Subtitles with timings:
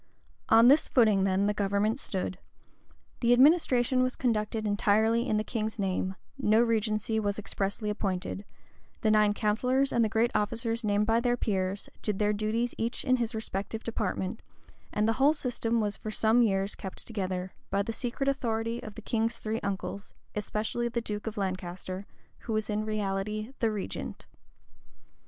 [0.49, 2.39] On this footing then the government stood.
[3.19, 8.43] The administration was conducted entirely in the king's name: no regency was expressly appointed:
[9.01, 13.05] the nine counsellors and the great officers named by the peers, did their duty each
[13.05, 14.41] in his respective department;
[14.91, 18.95] and the whole system was for some years kept together, by the secret authority of
[18.95, 22.07] the king's uncles, especially of the duke of Lancaster,
[22.39, 24.25] who was in reality the regent.